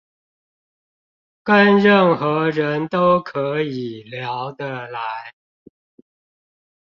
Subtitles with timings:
[1.43, 4.99] 跟任何人都可以聊得來